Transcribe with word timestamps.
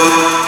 Oh 0.00 0.38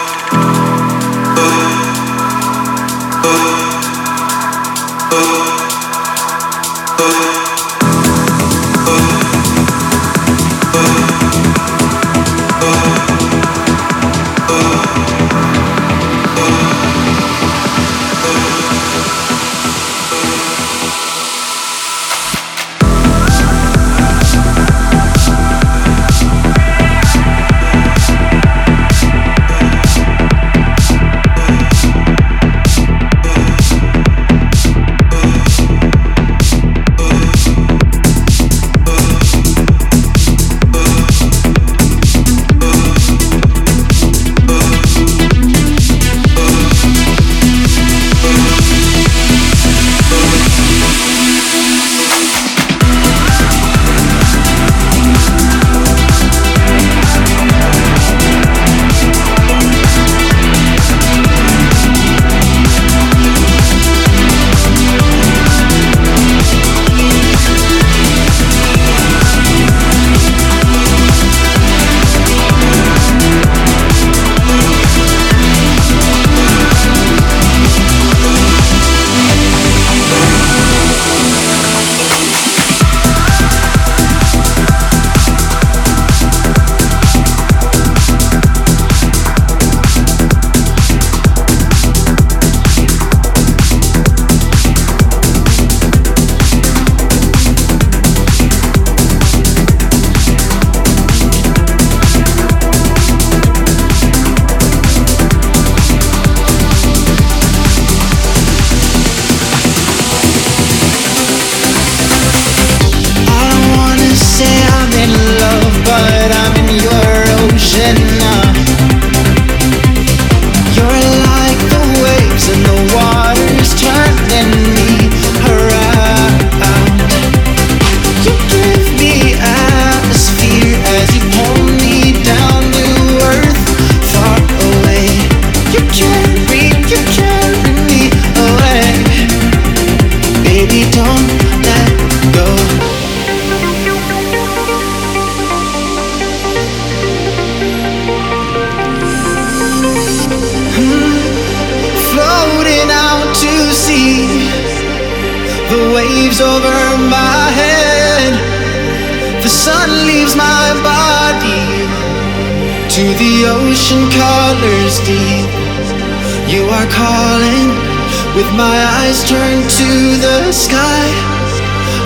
the 170.51 170.57
sky. 170.57 171.07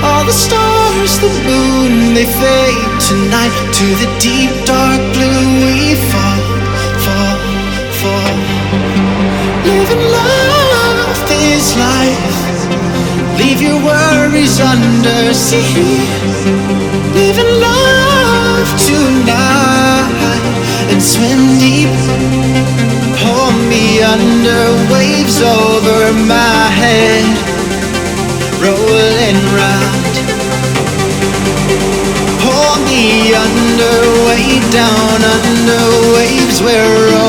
All 0.05 0.23
the 0.23 0.38
stars, 0.45 1.17
the 1.17 1.34
moon, 1.49 2.13
they 2.13 2.29
fade 2.41 2.93
tonight 3.10 3.55
to 3.77 3.86
the 4.01 4.10
deep 4.21 4.53
dark 4.69 5.01
blue. 5.15 5.45
We 5.65 5.97
fall, 6.12 6.41
fall, 7.05 7.38
fall. 8.01 8.36
Live 9.65 9.89
and 9.97 10.05
love 10.21 11.17
this 11.34 11.73
life. 11.89 12.38
Leave 13.41 13.62
your 13.65 13.79
worries 13.81 14.60
under 14.60 15.34
sea. 15.34 16.05
Live 17.17 17.38
and 17.43 17.53
love 17.69 18.69
tonight 18.91 20.45
and 20.91 21.01
swim 21.01 21.41
deep. 21.65 21.93
Hold 23.25 23.58
me 23.73 24.03
under 24.03 24.62
waves 24.93 25.41
over 25.41 26.13
my 26.29 26.69
head. 26.81 27.54
down 34.75 35.23
under 35.23 35.83
waves 36.15 36.61
where 36.61 37.24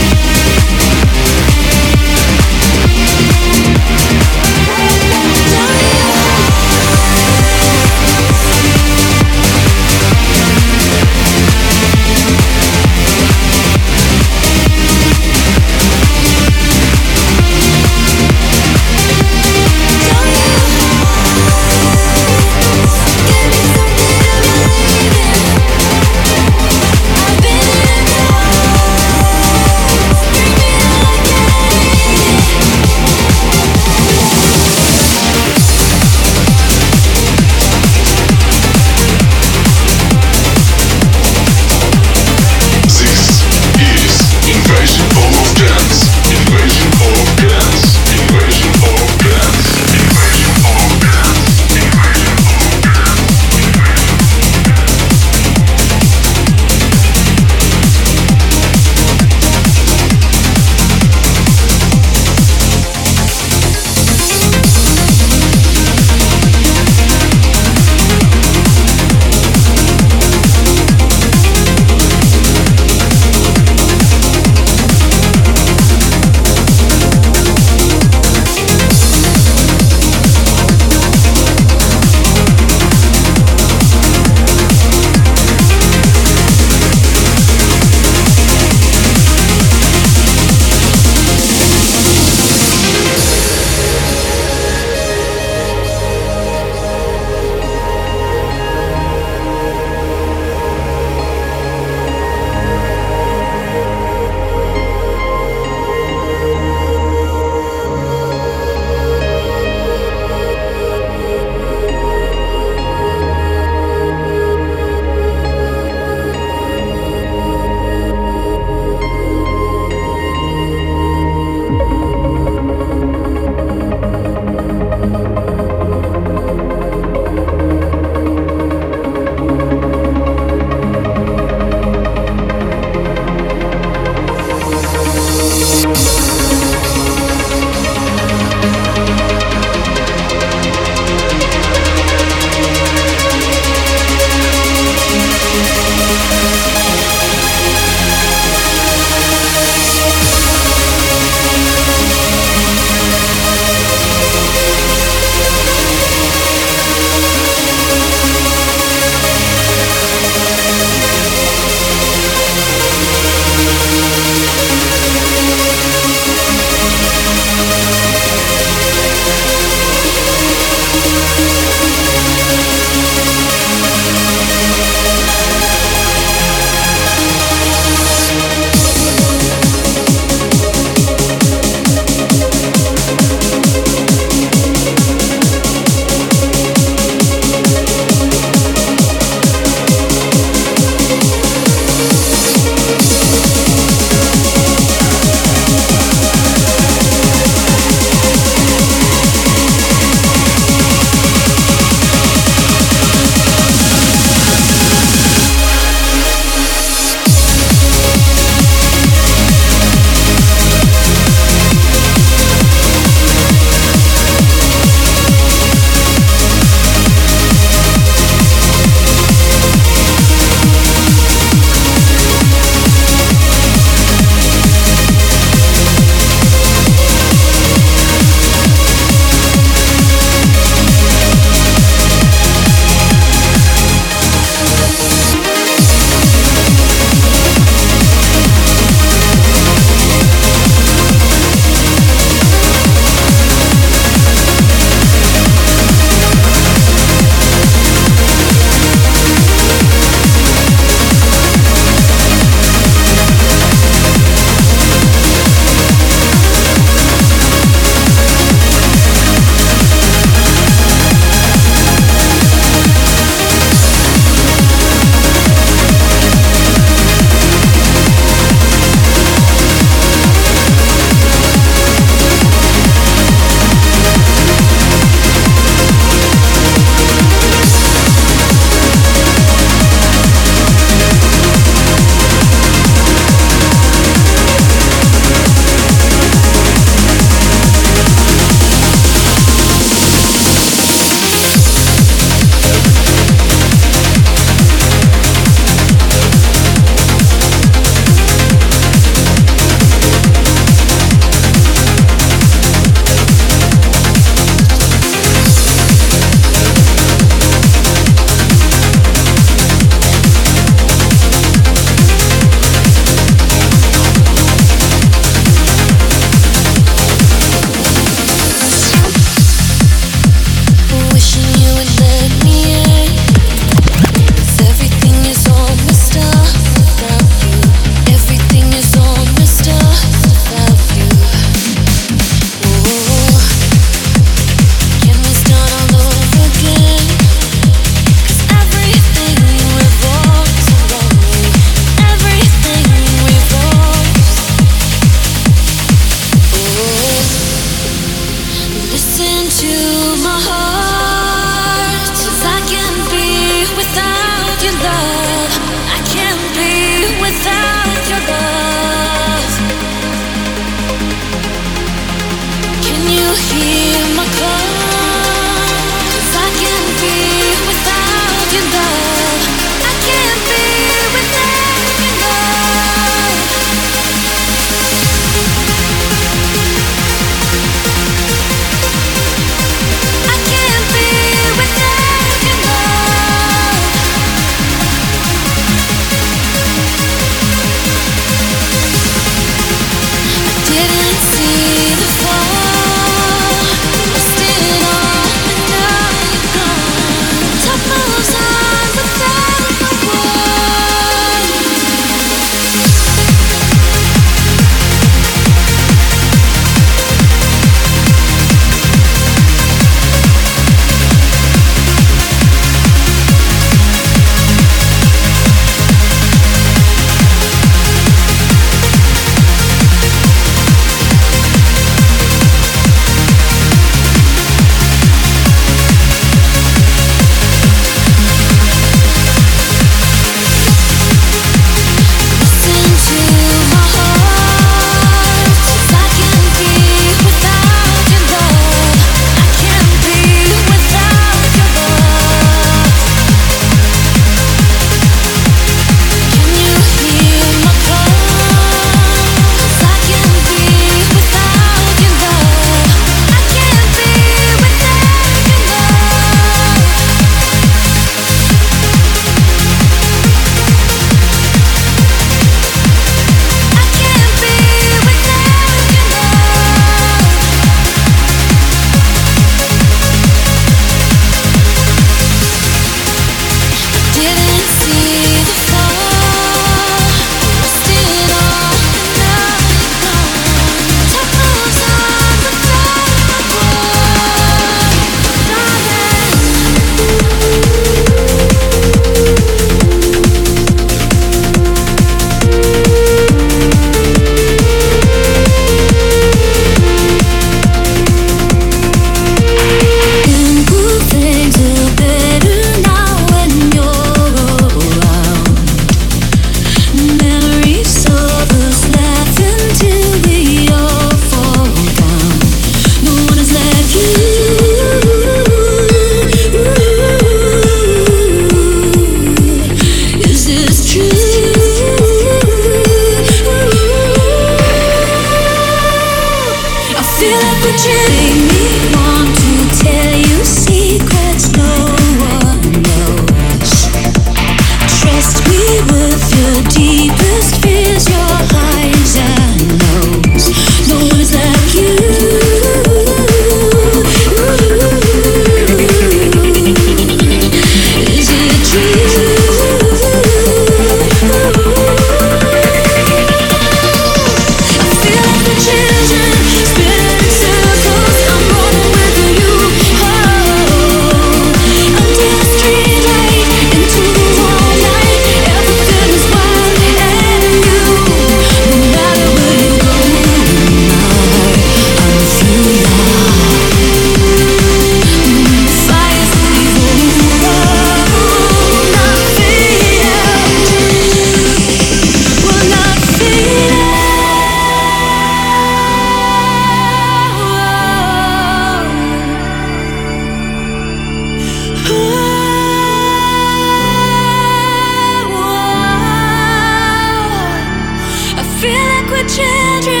children, 599.31 600.00